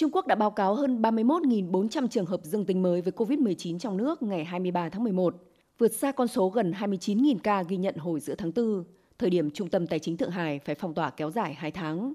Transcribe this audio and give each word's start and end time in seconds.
Trung 0.00 0.10
Quốc 0.12 0.26
đã 0.26 0.34
báo 0.34 0.50
cáo 0.50 0.74
hơn 0.74 1.02
31.400 1.02 2.08
trường 2.08 2.26
hợp 2.26 2.40
dương 2.44 2.64
tính 2.64 2.82
mới 2.82 3.00
với 3.00 3.12
COVID-19 3.12 3.78
trong 3.78 3.96
nước 3.96 4.22
ngày 4.22 4.44
23 4.44 4.88
tháng 4.88 5.04
11, 5.04 5.34
vượt 5.78 5.92
xa 5.92 6.12
con 6.12 6.28
số 6.28 6.48
gần 6.48 6.72
29.000 6.72 7.38
ca 7.42 7.62
ghi 7.62 7.76
nhận 7.76 7.96
hồi 7.96 8.20
giữa 8.20 8.34
tháng 8.34 8.52
4, 8.56 8.84
thời 9.18 9.30
điểm 9.30 9.50
Trung 9.50 9.68
tâm 9.68 9.86
Tài 9.86 9.98
chính 9.98 10.16
Thượng 10.16 10.30
Hải 10.30 10.58
phải 10.58 10.74
phong 10.74 10.94
tỏa 10.94 11.10
kéo 11.10 11.30
dài 11.30 11.54
2 11.54 11.70
tháng. 11.70 12.12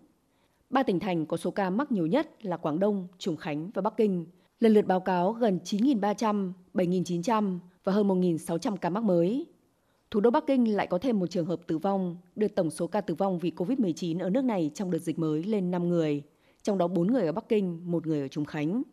Ba 0.70 0.84
tỉnh 0.84 1.00
thành 1.00 1.26
có 1.26 1.38
số 1.38 1.52
ca 1.52 1.70
mắc 1.70 1.92
nhiều 1.92 2.08
nhất 2.08 2.46
là 2.46 2.58
Quảng 2.58 2.79
Đông, 2.79 3.08
Trùng 3.18 3.38
Khánh 3.38 3.71
và 3.73 3.82
Bắc 3.82 3.97
Kinh, 3.97 4.25
lần 4.59 4.73
lượt 4.73 4.86
báo 4.88 4.99
cáo 4.99 5.31
gần 5.31 5.59
9.300, 5.63 6.52
7.900 6.73 7.59
và 7.83 7.93
hơn 7.93 8.07
1.600 8.07 8.77
ca 8.77 8.89
mắc 8.89 9.04
mới. 9.04 9.45
Thủ 10.11 10.20
đô 10.20 10.29
Bắc 10.29 10.47
Kinh 10.47 10.75
lại 10.75 10.88
có 10.88 10.97
thêm 10.97 11.20
một 11.20 11.27
trường 11.27 11.45
hợp 11.45 11.59
tử 11.67 11.77
vong, 11.77 12.17
đưa 12.36 12.47
tổng 12.47 12.70
số 12.70 12.88
ca 12.88 13.02
tử 13.02 13.15
vong 13.15 13.39
vì 13.39 13.52
COVID-19 13.55 14.20
ở 14.20 14.29
nước 14.29 14.43
này 14.43 14.71
trong 14.73 14.91
đợt 14.91 14.99
dịch 14.99 15.20
mới 15.20 15.43
lên 15.43 15.71
5 15.71 15.89
người, 15.89 16.23
trong 16.66 16.77
đó 16.77 16.88
4 16.88 17.07
người 17.07 17.25
ở 17.25 17.32
Bắc 17.32 17.50
Kinh, 17.50 17.91
một 17.91 18.07
người 18.07 18.21
ở 18.21 18.27
Trùng 18.27 18.45
Khánh. 18.45 18.84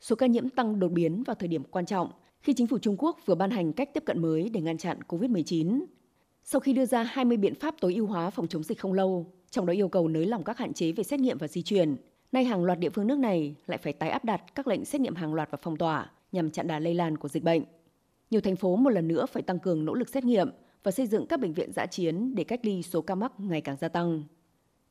Số 0.00 0.16
ca 0.16 0.26
nhiễm 0.26 0.48
tăng 0.48 0.80
đột 0.80 0.88
biến 0.88 1.22
vào 1.22 1.34
thời 1.34 1.48
điểm 1.48 1.64
quan 1.64 1.86
trọng 1.86 2.10
khi 2.40 2.52
chính 2.52 2.66
phủ 2.66 2.78
Trung 2.78 2.96
Quốc 2.98 3.18
vừa 3.26 3.34
ban 3.34 3.50
hành 3.50 3.72
cách 3.72 3.94
tiếp 3.94 4.02
cận 4.06 4.22
mới 4.22 4.48
để 4.48 4.60
ngăn 4.60 4.78
chặn 4.78 4.98
COVID-19. 5.08 5.84
Sau 6.44 6.60
khi 6.60 6.72
đưa 6.72 6.86
ra 6.86 7.02
20 7.02 7.36
biện 7.36 7.54
pháp 7.54 7.74
tối 7.80 7.94
ưu 7.94 8.06
hóa 8.06 8.30
phòng 8.30 8.48
chống 8.48 8.62
dịch 8.62 8.78
không 8.78 8.92
lâu, 8.92 9.32
trong 9.50 9.66
đó 9.66 9.72
yêu 9.72 9.88
cầu 9.88 10.08
nới 10.08 10.26
lỏng 10.26 10.44
các 10.44 10.58
hạn 10.58 10.72
chế 10.72 10.92
về 10.92 11.04
xét 11.04 11.20
nghiệm 11.20 11.38
và 11.38 11.48
di 11.48 11.62
chuyển, 11.62 11.96
nay 12.32 12.44
hàng 12.44 12.64
loạt 12.64 12.78
địa 12.78 12.90
phương 12.90 13.06
nước 13.06 13.18
này 13.18 13.54
lại 13.66 13.78
phải 13.78 13.92
tái 13.92 14.10
áp 14.10 14.24
đặt 14.24 14.54
các 14.54 14.68
lệnh 14.68 14.84
xét 14.84 15.00
nghiệm 15.00 15.14
hàng 15.14 15.34
loạt 15.34 15.50
và 15.50 15.58
phong 15.62 15.76
tỏa 15.76 16.10
nhằm 16.32 16.50
chặn 16.50 16.66
đà 16.66 16.78
lây 16.78 16.94
lan 16.94 17.16
của 17.16 17.28
dịch 17.28 17.42
bệnh. 17.42 17.62
Nhiều 18.30 18.40
thành 18.40 18.56
phố 18.56 18.76
một 18.76 18.90
lần 18.90 19.08
nữa 19.08 19.26
phải 19.26 19.42
tăng 19.42 19.58
cường 19.58 19.84
nỗ 19.84 19.94
lực 19.94 20.08
xét 20.08 20.24
nghiệm 20.24 20.50
và 20.82 20.90
xây 20.90 21.06
dựng 21.06 21.26
các 21.26 21.40
bệnh 21.40 21.52
viện 21.52 21.72
giã 21.72 21.86
chiến 21.86 22.34
để 22.34 22.44
cách 22.44 22.60
ly 22.62 22.82
số 22.82 23.02
ca 23.02 23.14
mắc 23.14 23.32
ngày 23.38 23.60
càng 23.60 23.76
gia 23.80 23.88
tăng. 23.88 24.22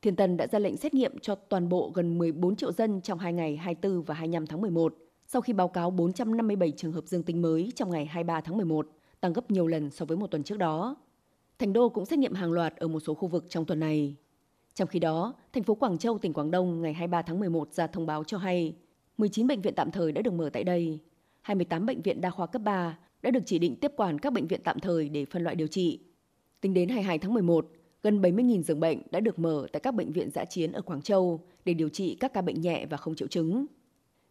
Thiên 0.02 0.16
Tân 0.16 0.36
đã 0.36 0.46
ra 0.46 0.58
lệnh 0.58 0.76
xét 0.76 0.94
nghiệm 0.94 1.18
cho 1.18 1.34
toàn 1.34 1.68
bộ 1.68 1.90
gần 1.94 2.18
14 2.18 2.56
triệu 2.56 2.72
dân 2.72 3.00
trong 3.00 3.18
hai 3.18 3.32
ngày 3.32 3.56
24 3.56 4.02
và 4.02 4.14
25 4.14 4.46
tháng 4.46 4.60
11, 4.60 4.94
sau 5.26 5.42
khi 5.42 5.52
báo 5.52 5.68
cáo 5.68 5.90
457 5.90 6.70
trường 6.70 6.92
hợp 6.92 7.06
dương 7.06 7.22
tính 7.22 7.42
mới 7.42 7.72
trong 7.74 7.90
ngày 7.90 8.06
23 8.06 8.40
tháng 8.40 8.56
11, 8.56 8.88
tăng 9.20 9.32
gấp 9.32 9.50
nhiều 9.50 9.66
lần 9.66 9.90
so 9.90 10.04
với 10.04 10.16
một 10.16 10.26
tuần 10.26 10.42
trước 10.42 10.58
đó. 10.58 10.96
Thành 11.58 11.72
đô 11.72 11.88
cũng 11.88 12.06
xét 12.06 12.18
nghiệm 12.18 12.34
hàng 12.34 12.52
loạt 12.52 12.76
ở 12.76 12.88
một 12.88 13.00
số 13.00 13.14
khu 13.14 13.28
vực 13.28 13.44
trong 13.48 13.64
tuần 13.64 13.80
này. 13.80 14.16
Trong 14.74 14.88
khi 14.88 14.98
đó, 14.98 15.34
thành 15.52 15.62
phố 15.62 15.74
Quảng 15.74 15.98
Châu, 15.98 16.18
tỉnh 16.18 16.32
Quảng 16.32 16.50
Đông 16.50 16.82
ngày 16.82 16.92
23 16.92 17.22
tháng 17.22 17.40
11 17.40 17.72
ra 17.72 17.86
thông 17.86 18.06
báo 18.06 18.24
cho 18.24 18.38
hay 18.38 18.74
19 19.18 19.46
bệnh 19.46 19.60
viện 19.60 19.74
tạm 19.74 19.90
thời 19.90 20.12
đã 20.12 20.22
được 20.22 20.32
mở 20.32 20.50
tại 20.52 20.64
đây. 20.64 21.00
28 21.40 21.86
bệnh 21.86 22.02
viện 22.02 22.20
đa 22.20 22.30
khoa 22.30 22.46
cấp 22.46 22.62
3 22.62 22.98
đã 23.22 23.30
được 23.30 23.42
chỉ 23.46 23.58
định 23.58 23.76
tiếp 23.76 23.92
quản 23.96 24.18
các 24.18 24.32
bệnh 24.32 24.46
viện 24.46 24.60
tạm 24.64 24.78
thời 24.78 25.08
để 25.08 25.24
phân 25.24 25.42
loại 25.42 25.56
điều 25.56 25.66
trị. 25.66 26.00
Tính 26.60 26.74
đến 26.74 26.88
22 26.88 27.18
tháng 27.18 27.34
11, 27.34 27.70
gần 28.02 28.22
70.000 28.22 28.62
giường 28.62 28.80
bệnh 28.80 28.98
đã 29.10 29.20
được 29.20 29.38
mở 29.38 29.66
tại 29.72 29.80
các 29.80 29.94
bệnh 29.94 30.12
viện 30.12 30.30
giã 30.30 30.44
chiến 30.44 30.72
ở 30.72 30.82
Quảng 30.82 31.02
Châu 31.02 31.40
để 31.64 31.74
điều 31.74 31.88
trị 31.88 32.16
các 32.20 32.32
ca 32.32 32.42
bệnh 32.42 32.60
nhẹ 32.60 32.86
và 32.86 32.96
không 32.96 33.14
triệu 33.14 33.28
chứng. 33.28 33.66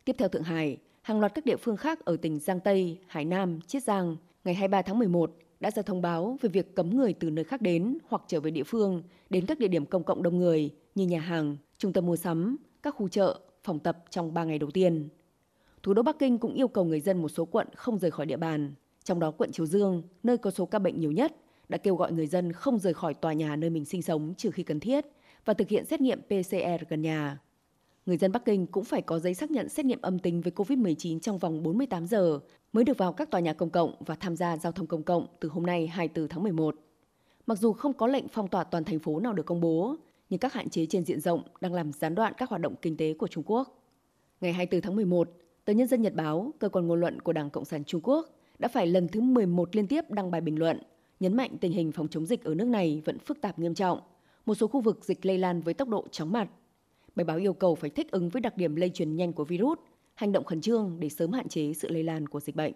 Tiếp 0.06 0.16
theo 0.20 0.30
Thượng 0.30 0.44
Hải, 0.44 0.78
hàng 1.02 1.20
loạt 1.20 1.34
các 1.36 1.46
địa 1.46 1.58
phương 1.58 1.78
khác 1.78 2.06
ở 2.06 2.18
tỉnh 2.18 2.40
Giang 2.40 2.60
Tây, 2.60 3.00
Hải 3.08 3.26
Nam, 3.26 3.60
Chiết 3.68 3.84
Giang 3.84 4.18
ngày 4.44 4.54
23 4.54 4.82
tháng 4.82 5.00
11 5.00 5.38
đã 5.60 5.72
ra 5.72 5.82
thông 5.82 6.02
báo 6.02 6.38
về 6.42 6.50
việc 6.50 6.76
cấm 6.76 6.98
người 6.98 7.14
từ 7.14 7.30
nơi 7.30 7.46
khác 7.46 7.62
đến 7.62 7.98
hoặc 8.08 8.22
trở 8.28 8.40
về 8.40 8.52
địa 8.52 8.64
phương 8.64 9.04
đến 9.30 9.46
các 9.46 9.60
địa 9.60 9.68
điểm 9.68 9.86
công 9.86 10.04
cộng 10.04 10.24
đông 10.24 10.38
người 10.38 10.70
như 10.96 11.08
nhà 11.08 11.20
hàng, 11.20 11.58
trung 11.78 11.94
tâm 11.94 12.06
mua 12.06 12.16
sắm, 12.16 12.58
các 12.84 12.96
khu 12.96 13.08
chợ, 13.08 13.40
phòng 13.64 13.80
tập 13.80 14.04
trong 14.10 14.34
3 14.34 14.44
ngày 14.44 14.60
đầu 14.60 14.72
tiên. 14.72 15.10
Thủ 15.84 15.94
đô 15.94 16.02
Bắc 16.02 16.20
Kinh 16.20 16.38
cũng 16.38 16.54
yêu 16.54 16.68
cầu 16.68 16.86
người 16.86 17.00
dân 17.00 17.22
một 17.22 17.30
số 17.30 17.46
quận 17.46 17.68
không 17.76 18.00
rời 18.00 18.12
khỏi 18.12 18.26
địa 18.26 18.38
bàn, 18.38 18.74
trong 19.04 19.20
đó 19.20 19.32
quận 19.32 19.52
Triều 19.52 19.66
Dương, 19.66 20.04
nơi 20.24 20.38
có 20.38 20.52
số 20.52 20.66
ca 20.66 20.80
bệnh 20.80 21.00
nhiều 21.00 21.12
nhất, 21.12 21.36
đã 21.72 21.78
kêu 21.78 21.96
gọi 21.96 22.12
người 22.12 22.28
dân 22.28 22.52
không 22.52 22.80
rời 22.80 22.94
khỏi 22.94 23.14
tòa 23.14 23.34
nhà 23.34 23.56
nơi 23.56 23.70
mình 23.70 23.86
sinh 23.86 24.02
sống 24.02 24.34
trừ 24.38 24.52
khi 24.52 24.64
cần 24.64 24.80
thiết 24.80 25.06
và 25.46 25.54
thực 25.54 25.70
hiện 25.70 25.86
xét 25.86 26.02
nghiệm 26.02 26.22
PCR 26.22 26.90
gần 26.90 27.02
nhà. 27.02 27.40
Người 28.06 28.18
dân 28.18 28.32
Bắc 28.32 28.46
Kinh 28.46 28.68
cũng 28.68 28.84
phải 28.84 29.02
có 29.02 29.20
giấy 29.20 29.34
xác 29.34 29.52
nhận 29.52 29.70
xét 29.70 29.86
nghiệm 29.86 30.02
âm 30.02 30.20
tính 30.20 30.42
với 30.42 30.52
COVID-19 30.56 31.20
trong 31.20 31.38
vòng 31.38 31.64
48 31.64 32.08
giờ 32.08 32.40
mới 32.74 32.84
được 32.84 32.98
vào 32.98 33.14
các 33.14 33.32
tòa 33.32 33.42
nhà 33.42 33.54
công 33.54 33.70
cộng 33.70 33.96
và 34.06 34.16
tham 34.16 34.36
gia 34.36 34.58
giao 34.58 34.72
thông 34.72 34.88
công 34.88 35.04
cộng 35.04 35.28
từ 35.40 35.50
hôm 35.50 35.66
nay 35.66 35.88
24 35.88 36.28
tháng 36.28 36.44
11. 36.44 36.76
Mặc 37.48 37.58
dù 37.58 37.74
không 37.74 37.94
có 37.94 38.08
lệnh 38.08 38.28
phong 38.28 38.48
tỏa 38.48 38.64
toàn 38.64 38.84
thành 38.84 39.00
phố 39.00 39.20
nào 39.20 39.34
được 39.34 39.46
công 39.46 39.62
bố, 39.62 39.96
nhưng 40.30 40.40
các 40.40 40.54
hạn 40.54 40.70
chế 40.70 40.86
trên 40.86 41.06
diện 41.06 41.20
rộng 41.20 41.44
đang 41.62 41.74
làm 41.74 41.94
gián 41.94 42.16
đoạn 42.16 42.34
các 42.38 42.50
hoạt 42.50 42.62
động 42.62 42.76
kinh 42.82 42.98
tế 42.98 43.14
của 43.14 43.28
Trung 43.28 43.44
Quốc. 43.48 43.84
Ngày 44.42 44.54
24 44.54 44.82
tháng 44.82 44.96
11, 44.96 45.30
tờ 45.66 45.74
Nhân 45.74 45.88
dân 45.88 46.02
Nhật 46.02 46.14
báo, 46.14 46.54
cơ 46.60 46.70
quan 46.70 46.88
ngôn 46.88 47.00
luận 47.00 47.22
của 47.22 47.34
Đảng 47.34 47.50
Cộng 47.50 47.66
sản 47.66 47.84
Trung 47.84 48.02
Quốc, 48.04 48.30
đã 48.60 48.68
phải 48.68 48.88
lần 48.88 49.08
thứ 49.08 49.22
11 49.22 49.76
liên 49.76 49.88
tiếp 49.88 50.02
đăng 50.10 50.32
bài 50.32 50.42
bình 50.42 50.60
luận, 50.60 50.80
nhấn 51.22 51.38
mạnh 51.38 51.58
tình 51.62 51.72
hình 51.72 51.92
phòng 51.92 52.08
chống 52.08 52.26
dịch 52.26 52.44
ở 52.44 52.56
nước 52.56 52.68
này 52.68 53.02
vẫn 53.06 53.20
phức 53.20 53.42
tạp 53.42 53.60
nghiêm 53.60 53.74
trọng. 53.74 54.00
Một 54.46 54.56
số 54.56 54.68
khu 54.68 54.82
vực 54.82 55.06
dịch 55.06 55.26
lây 55.26 55.38
lan 55.38 55.62
với 55.62 55.74
tốc 55.74 55.90
độ 55.90 56.08
chóng 56.12 56.32
mặt. 56.32 56.50
Bài 57.16 57.26
báo 57.26 57.38
yêu 57.38 57.54
cầu 57.54 57.76
phải 57.76 57.90
thích 57.90 58.12
ứng 58.12 58.30
với 58.30 58.42
đặc 58.42 58.58
điểm 58.58 58.76
lây 58.76 58.90
truyền 58.90 59.16
nhanh 59.16 59.34
của 59.34 59.46
virus, 59.46 59.80
hành 60.14 60.32
động 60.32 60.44
khẩn 60.44 60.62
trương 60.62 61.00
để 61.00 61.10
sớm 61.10 61.32
hạn 61.32 61.48
chế 61.48 61.74
sự 61.74 61.90
lây 61.90 62.04
lan 62.04 62.28
của 62.28 62.40
dịch 62.40 62.56
bệnh. 62.56 62.74